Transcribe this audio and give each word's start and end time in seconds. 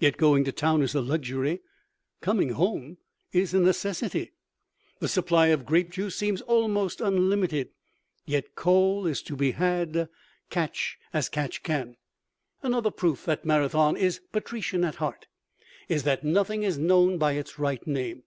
Yet 0.00 0.16
going 0.16 0.42
to 0.42 0.50
town 0.50 0.82
is 0.82 0.96
a 0.96 1.00
luxury, 1.00 1.60
coming 2.20 2.54
home 2.54 2.96
is 3.32 3.54
a 3.54 3.60
necessity. 3.60 4.32
The 4.98 5.06
supply 5.06 5.46
of 5.54 5.64
grape 5.64 5.92
juice 5.92 6.16
seems 6.16 6.40
almost 6.42 7.00
unlimited, 7.00 7.68
yet 8.26 8.56
coal 8.56 9.06
is 9.06 9.22
to 9.22 9.36
be 9.36 9.52
had 9.52 10.08
catch 10.50 10.98
as 11.12 11.28
catch 11.28 11.62
can. 11.62 11.96
Another 12.64 12.90
proof 12.90 13.24
that 13.26 13.44
Marathon 13.44 13.96
is 13.96 14.18
patrician 14.32 14.82
at 14.84 14.96
heart 14.96 15.28
is 15.88 16.02
that 16.02 16.24
nothing 16.24 16.64
is 16.64 16.76
known 16.76 17.16
by 17.16 17.34
its 17.34 17.56
right 17.60 17.86
name! 17.86 18.24